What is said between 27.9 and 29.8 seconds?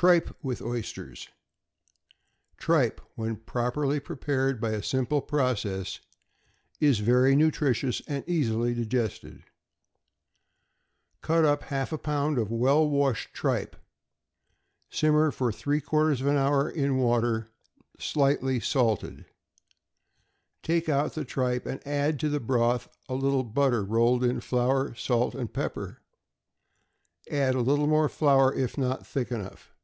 flour if not thick enough.